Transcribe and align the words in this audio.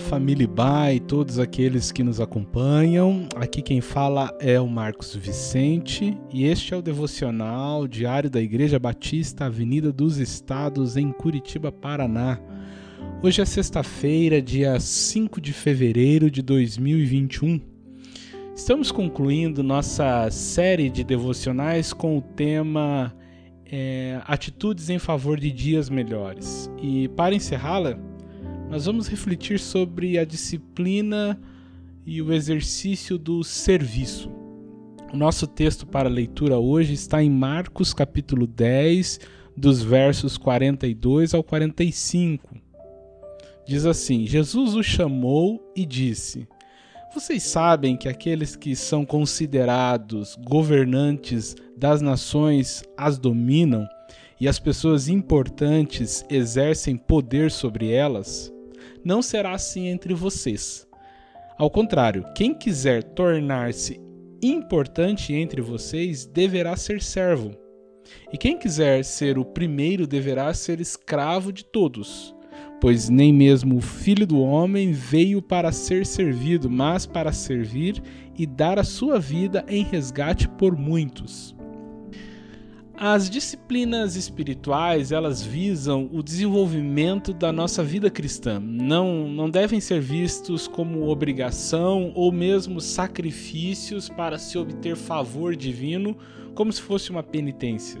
Família 0.00 0.46
Ba 0.46 0.92
e 0.92 1.00
todos 1.00 1.38
aqueles 1.38 1.90
que 1.90 2.02
nos 2.02 2.20
acompanham. 2.20 3.28
Aqui 3.36 3.62
quem 3.62 3.80
fala 3.80 4.36
é 4.40 4.60
o 4.60 4.68
Marcos 4.68 5.14
Vicente 5.14 6.16
e 6.32 6.44
este 6.44 6.74
é 6.74 6.76
o 6.76 6.82
devocional 6.82 7.86
diário 7.86 8.30
da 8.30 8.40
Igreja 8.40 8.78
Batista 8.78 9.46
Avenida 9.46 9.92
dos 9.92 10.18
Estados 10.18 10.96
em 10.96 11.10
Curitiba, 11.12 11.70
Paraná. 11.70 12.38
Hoje 13.22 13.40
é 13.40 13.44
sexta-feira, 13.44 14.42
dia 14.42 14.78
5 14.78 15.40
de 15.40 15.52
fevereiro 15.52 16.30
de 16.30 16.42
2021. 16.42 17.60
Estamos 18.54 18.90
concluindo 18.90 19.62
nossa 19.62 20.30
série 20.30 20.88
de 20.88 21.04
devocionais 21.04 21.92
com 21.92 22.18
o 22.18 22.22
tema 22.22 23.14
é, 23.70 24.20
Atitudes 24.26 24.90
em 24.90 24.98
favor 24.98 25.38
de 25.38 25.50
dias 25.50 25.90
melhores. 25.90 26.70
E 26.80 27.08
para 27.08 27.34
encerrá-la, 27.34 27.98
nós 28.68 28.86
vamos 28.86 29.06
refletir 29.06 29.60
sobre 29.60 30.18
a 30.18 30.24
disciplina 30.24 31.40
e 32.04 32.20
o 32.20 32.32
exercício 32.32 33.16
do 33.16 33.44
serviço. 33.44 34.30
O 35.12 35.16
nosso 35.16 35.46
texto 35.46 35.86
para 35.86 36.08
leitura 36.08 36.58
hoje 36.58 36.92
está 36.92 37.22
em 37.22 37.30
Marcos 37.30 37.94
capítulo 37.94 38.46
10, 38.46 39.20
dos 39.56 39.82
versos 39.82 40.36
42 40.36 41.32
ao 41.32 41.44
45. 41.44 42.56
Diz 43.66 43.86
assim: 43.86 44.26
Jesus 44.26 44.74
o 44.74 44.82
chamou 44.82 45.72
e 45.74 45.86
disse: 45.86 46.48
Vocês 47.14 47.44
sabem 47.44 47.96
que 47.96 48.08
aqueles 48.08 48.56
que 48.56 48.74
são 48.74 49.06
considerados 49.06 50.36
governantes 50.44 51.54
das 51.76 52.02
nações 52.02 52.82
as 52.96 53.16
dominam 53.16 53.86
e 54.40 54.48
as 54.48 54.58
pessoas 54.58 55.08
importantes 55.08 56.24
exercem 56.28 56.96
poder 56.96 57.50
sobre 57.50 57.90
elas? 57.92 58.55
Não 59.06 59.22
será 59.22 59.52
assim 59.52 59.86
entre 59.86 60.12
vocês. 60.12 60.84
Ao 61.56 61.70
contrário, 61.70 62.26
quem 62.34 62.52
quiser 62.52 63.04
tornar-se 63.04 64.00
importante 64.42 65.32
entre 65.32 65.62
vocês 65.62 66.26
deverá 66.26 66.76
ser 66.76 67.00
servo. 67.00 67.52
E 68.32 68.36
quem 68.36 68.58
quiser 68.58 69.04
ser 69.04 69.38
o 69.38 69.44
primeiro 69.44 70.08
deverá 70.08 70.52
ser 70.52 70.80
escravo 70.80 71.52
de 71.52 71.64
todos. 71.64 72.34
Pois 72.80 73.08
nem 73.08 73.32
mesmo 73.32 73.76
o 73.76 73.80
filho 73.80 74.26
do 74.26 74.40
homem 74.40 74.90
veio 74.90 75.40
para 75.40 75.70
ser 75.70 76.04
servido, 76.04 76.68
mas 76.68 77.06
para 77.06 77.32
servir 77.32 78.02
e 78.36 78.44
dar 78.44 78.76
a 78.76 78.84
sua 78.84 79.20
vida 79.20 79.64
em 79.68 79.84
resgate 79.84 80.48
por 80.48 80.76
muitos. 80.76 81.54
As 82.98 83.28
disciplinas 83.28 84.16
espirituais, 84.16 85.12
elas 85.12 85.42
visam 85.42 86.08
o 86.10 86.22
desenvolvimento 86.22 87.34
da 87.34 87.52
nossa 87.52 87.84
vida 87.84 88.08
cristã. 88.08 88.58
Não, 88.58 89.28
não 89.28 89.50
devem 89.50 89.80
ser 89.80 90.00
vistos 90.00 90.66
como 90.66 91.06
obrigação 91.06 92.10
ou 92.14 92.32
mesmo 92.32 92.80
sacrifícios 92.80 94.08
para 94.08 94.38
se 94.38 94.56
obter 94.56 94.96
favor 94.96 95.54
divino, 95.54 96.16
como 96.54 96.72
se 96.72 96.80
fosse 96.80 97.10
uma 97.10 97.22
penitência. 97.22 98.00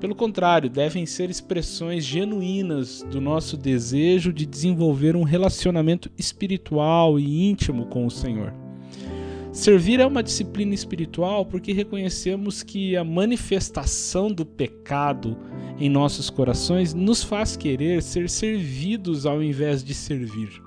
Pelo 0.00 0.14
contrário, 0.14 0.70
devem 0.70 1.04
ser 1.04 1.28
expressões 1.28 2.02
genuínas 2.02 3.02
do 3.10 3.20
nosso 3.20 3.58
desejo 3.58 4.32
de 4.32 4.46
desenvolver 4.46 5.14
um 5.16 5.22
relacionamento 5.22 6.10
espiritual 6.16 7.20
e 7.20 7.50
íntimo 7.50 7.84
com 7.86 8.06
o 8.06 8.10
Senhor. 8.10 8.63
Servir 9.54 10.00
é 10.00 10.06
uma 10.06 10.20
disciplina 10.20 10.74
espiritual 10.74 11.46
porque 11.46 11.72
reconhecemos 11.72 12.64
que 12.64 12.96
a 12.96 13.04
manifestação 13.04 14.28
do 14.28 14.44
pecado 14.44 15.36
em 15.78 15.88
nossos 15.88 16.28
corações 16.28 16.92
nos 16.92 17.22
faz 17.22 17.56
querer 17.56 18.02
ser 18.02 18.28
servidos 18.28 19.24
ao 19.24 19.40
invés 19.40 19.84
de 19.84 19.94
servir. 19.94 20.60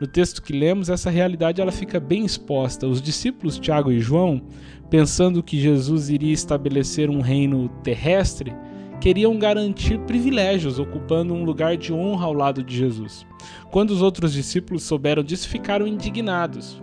No 0.00 0.06
texto 0.08 0.42
que 0.42 0.52
lemos, 0.52 0.88
essa 0.88 1.10
realidade 1.10 1.60
ela 1.60 1.70
fica 1.70 2.00
bem 2.00 2.24
exposta. 2.24 2.88
Os 2.88 3.00
discípulos 3.00 3.56
Tiago 3.56 3.92
e 3.92 4.00
João, 4.00 4.42
pensando 4.90 5.40
que 5.40 5.60
Jesus 5.60 6.10
iria 6.10 6.32
estabelecer 6.32 7.08
um 7.08 7.20
reino 7.20 7.68
terrestre, 7.84 8.52
queriam 9.00 9.38
garantir 9.38 10.00
privilégios, 10.00 10.80
ocupando 10.80 11.34
um 11.34 11.44
lugar 11.44 11.76
de 11.76 11.92
honra 11.92 12.26
ao 12.26 12.32
lado 12.32 12.64
de 12.64 12.76
Jesus. 12.76 13.24
Quando 13.70 13.92
os 13.92 14.02
outros 14.02 14.32
discípulos 14.32 14.82
souberam 14.82 15.22
disso, 15.22 15.48
ficaram 15.48 15.86
indignados 15.86 16.82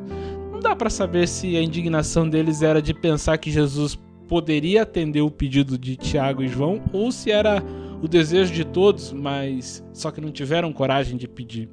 não 0.60 0.64
dá 0.72 0.76
para 0.76 0.90
saber 0.90 1.26
se 1.26 1.56
a 1.56 1.62
indignação 1.62 2.30
deles 2.30 2.62
era 2.62 2.82
de 2.82 2.94
pensar 2.94 3.38
que 3.38 3.50
Jesus 3.50 3.98
poderia 4.28 4.82
atender 4.82 5.22
o 5.22 5.32
pedido 5.32 5.78
de 5.78 5.96
Tiago 5.96 6.44
e 6.44 6.50
João 6.50 6.84
ou 6.92 7.14
se 7.14 7.32
era 7.32 7.64
o 8.02 8.10
desejo 8.10 8.54
de 8.54 8.66
todos, 8.66 9.14
mas 9.14 9.82
só 9.94 10.12
que 10.12 10.20
não 10.20 10.34
tiveram 10.34 10.74
coragem 10.74 11.16
de 11.16 11.30
pedir. 11.30 11.70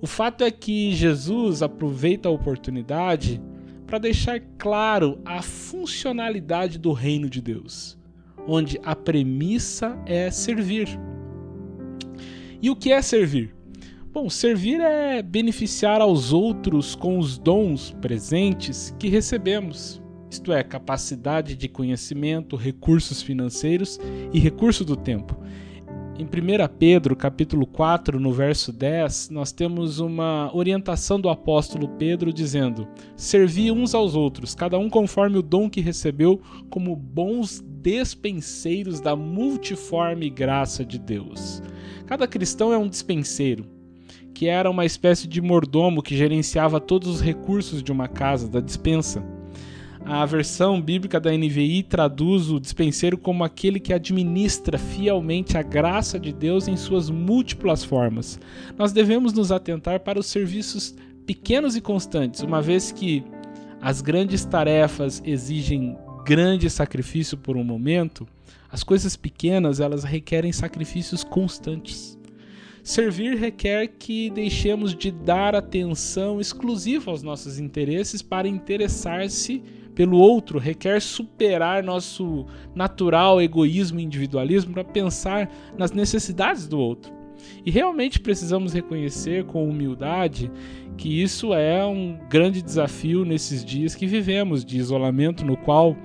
O 0.00 0.06
fato 0.06 0.44
é 0.44 0.52
que 0.52 0.94
Jesus 0.94 1.62
aproveita 1.62 2.28
a 2.28 2.32
oportunidade 2.32 3.42
para 3.88 3.98
deixar 3.98 4.40
claro 4.56 5.18
a 5.24 5.42
funcionalidade 5.42 6.78
do 6.78 6.92
reino 6.92 7.28
de 7.28 7.42
Deus, 7.42 7.98
onde 8.46 8.78
a 8.84 8.94
premissa 8.94 9.98
é 10.06 10.30
servir. 10.30 10.88
E 12.62 12.70
o 12.70 12.76
que 12.76 12.92
é 12.92 13.02
servir? 13.02 13.55
Bom, 14.16 14.30
servir 14.30 14.80
é 14.80 15.20
beneficiar 15.20 16.00
aos 16.00 16.32
outros 16.32 16.94
com 16.94 17.18
os 17.18 17.36
dons 17.36 17.94
presentes 18.00 18.96
que 18.98 19.10
recebemos, 19.10 20.00
isto 20.30 20.54
é, 20.54 20.64
capacidade 20.64 21.54
de 21.54 21.68
conhecimento, 21.68 22.56
recursos 22.56 23.20
financeiros 23.20 24.00
e 24.32 24.38
recurso 24.38 24.86
do 24.86 24.96
tempo. 24.96 25.38
Em 26.18 26.24
1 26.24 26.28
Pedro, 26.78 27.14
capítulo 27.14 27.66
4, 27.66 28.18
no 28.18 28.32
verso 28.32 28.72
10, 28.72 29.28
nós 29.28 29.52
temos 29.52 29.98
uma 29.98 30.50
orientação 30.56 31.20
do 31.20 31.28
apóstolo 31.28 31.86
Pedro 31.86 32.32
dizendo: 32.32 32.88
Servi 33.14 33.70
uns 33.70 33.94
aos 33.94 34.14
outros, 34.14 34.54
cada 34.54 34.78
um 34.78 34.88
conforme 34.88 35.36
o 35.36 35.42
dom 35.42 35.68
que 35.68 35.82
recebeu, 35.82 36.40
como 36.70 36.96
bons 36.96 37.62
despenseiros 37.82 38.98
da 38.98 39.14
multiforme 39.14 40.30
graça 40.30 40.86
de 40.86 40.98
Deus. 40.98 41.62
Cada 42.06 42.26
cristão 42.26 42.72
é 42.72 42.78
um 42.78 42.88
dispenseiro 42.88 43.75
que 44.36 44.48
era 44.48 44.70
uma 44.70 44.84
espécie 44.84 45.26
de 45.26 45.40
mordomo 45.40 46.02
que 46.02 46.14
gerenciava 46.14 46.78
todos 46.78 47.08
os 47.08 47.20
recursos 47.22 47.82
de 47.82 47.90
uma 47.90 48.06
casa, 48.06 48.46
da 48.46 48.60
dispensa. 48.60 49.24
A 50.04 50.26
versão 50.26 50.78
bíblica 50.78 51.18
da 51.18 51.32
NVI 51.32 51.82
traduz 51.84 52.50
o 52.50 52.60
dispenseiro 52.60 53.16
como 53.16 53.42
aquele 53.42 53.80
que 53.80 53.94
administra 53.94 54.76
fielmente 54.76 55.56
a 55.56 55.62
graça 55.62 56.20
de 56.20 56.34
Deus 56.34 56.68
em 56.68 56.76
suas 56.76 57.08
múltiplas 57.08 57.82
formas. 57.82 58.38
Nós 58.76 58.92
devemos 58.92 59.32
nos 59.32 59.50
atentar 59.50 60.00
para 60.00 60.20
os 60.20 60.26
serviços 60.26 60.94
pequenos 61.26 61.74
e 61.74 61.80
constantes, 61.80 62.42
uma 62.42 62.60
vez 62.60 62.92
que 62.92 63.24
as 63.80 64.02
grandes 64.02 64.44
tarefas 64.44 65.22
exigem 65.24 65.96
grande 66.26 66.68
sacrifício 66.68 67.38
por 67.38 67.56
um 67.56 67.64
momento, 67.64 68.28
as 68.70 68.82
coisas 68.82 69.16
pequenas 69.16 69.80
elas 69.80 70.04
requerem 70.04 70.52
sacrifícios 70.52 71.24
constantes. 71.24 72.15
Servir 72.86 73.36
requer 73.36 73.88
que 73.98 74.30
deixemos 74.30 74.94
de 74.94 75.10
dar 75.10 75.56
atenção 75.56 76.40
exclusiva 76.40 77.10
aos 77.10 77.20
nossos 77.20 77.58
interesses 77.58 78.22
para 78.22 78.46
interessar-se 78.46 79.60
pelo 79.92 80.16
outro, 80.18 80.60
requer 80.60 81.02
superar 81.02 81.82
nosso 81.82 82.46
natural 82.76 83.42
egoísmo 83.42 83.98
e 83.98 84.04
individualismo 84.04 84.72
para 84.72 84.84
pensar 84.84 85.50
nas 85.76 85.90
necessidades 85.90 86.68
do 86.68 86.78
outro. 86.78 87.12
E 87.64 87.72
realmente 87.72 88.20
precisamos 88.20 88.72
reconhecer 88.72 89.44
com 89.46 89.68
humildade 89.68 90.48
que 90.96 91.20
isso 91.20 91.52
é 91.52 91.84
um 91.84 92.16
grande 92.30 92.62
desafio 92.62 93.24
nesses 93.24 93.64
dias 93.64 93.96
que 93.96 94.06
vivemos 94.06 94.64
de 94.64 94.78
isolamento, 94.78 95.44
no 95.44 95.56
qual 95.56 95.96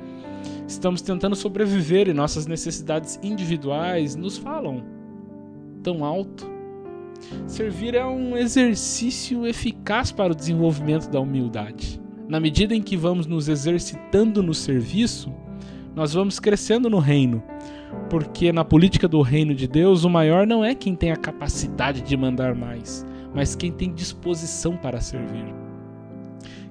estamos 0.68 1.04
tentando 1.04 1.36
sobreviver 1.36 2.08
e 2.08 2.14
nossas 2.14 2.48
necessidades 2.48 3.20
individuais 3.22 4.16
nos 4.16 4.36
falam 4.36 4.84
tão 5.84 6.04
alto 6.04 6.51
Servir 7.48 7.96
é 7.96 8.06
um 8.06 8.38
exercício 8.38 9.46
eficaz 9.46 10.12
para 10.12 10.32
o 10.32 10.36
desenvolvimento 10.36 11.10
da 11.10 11.20
humildade. 11.20 12.02
Na 12.28 12.40
medida 12.40 12.74
em 12.74 12.82
que 12.82 12.96
vamos 12.96 13.26
nos 13.26 13.50
exercitando 13.50 14.42
no 14.42 14.54
serviço, 14.54 15.34
nós 15.96 16.14
vamos 16.14 16.40
crescendo 16.40 16.90
no 16.90 17.00
reino, 17.00 17.44
porque 18.10 18.54
na 18.54 18.64
política 18.64 19.08
do 19.08 19.22
reino 19.22 19.54
de 19.54 19.68
Deus, 19.68 20.04
o 20.04 20.10
maior 20.10 20.48
não 20.48 20.64
é 20.64 20.74
quem 20.74 20.96
tem 20.96 21.12
a 21.12 21.18
capacidade 21.18 22.02
de 22.02 22.16
mandar 22.16 22.56
mais, 22.56 23.06
mas 23.34 23.56
quem 23.56 23.72
tem 23.72 23.94
disposição 23.94 24.78
para 24.78 25.02
servir. 25.02 25.54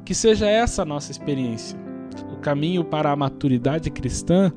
Que 0.04 0.14
seja 0.14 0.48
essa 0.48 0.82
a 0.82 0.86
nossa 0.86 1.10
experiência. 1.10 1.78
O 2.32 2.36
caminho 2.38 2.82
para 2.82 3.10
a 3.10 3.16
maturidade 3.16 3.90
cristã 3.90 4.50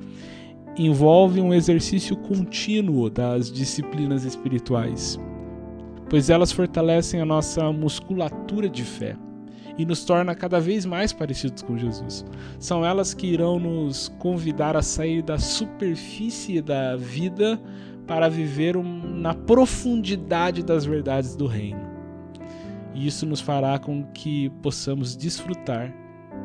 envolve 0.77 1.41
um 1.41 1.53
exercício 1.53 2.15
contínuo 2.15 3.09
das 3.09 3.51
disciplinas 3.51 4.23
espirituais 4.23 5.19
pois 6.13 6.29
elas 6.29 6.51
fortalecem 6.51 7.19
a 7.21 7.25
nossa 7.25 7.71
musculatura 7.71 8.69
de 8.69 8.83
fé 8.83 9.17
e 9.79 9.83
nos 9.83 10.05
torna 10.05 10.35
cada 10.35 10.59
vez 10.59 10.85
mais 10.85 11.11
parecidos 11.11 11.63
com 11.63 11.75
Jesus. 11.75 12.23
São 12.59 12.85
elas 12.85 13.15
que 13.15 13.25
irão 13.25 13.57
nos 13.57 14.09
convidar 14.19 14.77
a 14.77 14.83
sair 14.83 15.23
da 15.23 15.39
superfície 15.39 16.61
da 16.61 16.95
vida 16.95 17.59
para 18.05 18.29
viver 18.29 18.77
um, 18.77 18.83
na 18.83 19.33
profundidade 19.33 20.61
das 20.61 20.85
verdades 20.85 21.35
do 21.35 21.47
reino. 21.47 21.81
E 22.93 23.07
isso 23.07 23.25
nos 23.25 23.41
fará 23.41 23.79
com 23.79 24.03
que 24.11 24.51
possamos 24.61 25.15
desfrutar 25.15 25.91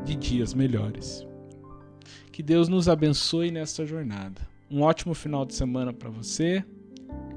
de 0.02 0.16
dias 0.16 0.54
melhores. 0.54 1.26
Que 2.32 2.42
Deus 2.42 2.70
nos 2.70 2.88
abençoe 2.88 3.50
nesta 3.50 3.84
jornada. 3.84 4.40
Um 4.70 4.80
ótimo 4.80 5.12
final 5.12 5.44
de 5.44 5.52
semana 5.52 5.92
para 5.92 6.08
você 6.08 6.64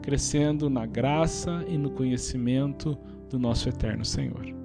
crescendo 0.01 0.69
na 0.69 0.85
graça 0.85 1.63
e 1.67 1.77
no 1.77 1.91
conhecimento 1.91 2.97
do 3.29 3.39
nosso 3.39 3.69
eterno 3.69 4.03
Senhor. 4.03 4.60